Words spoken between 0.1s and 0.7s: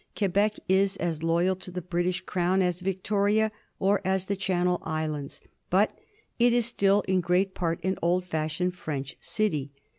Quebec